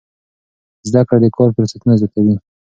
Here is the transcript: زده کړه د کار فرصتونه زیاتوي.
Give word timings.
زده 0.89 1.01
کړه 1.07 1.17
د 1.23 1.25
کار 1.37 1.49
فرصتونه 1.55 1.93
زیاتوي. 2.01 2.35